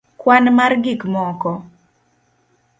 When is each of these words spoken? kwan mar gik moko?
kwan 0.19 0.45
mar 0.57 0.71
gik 0.83 1.01
moko? 1.13 1.51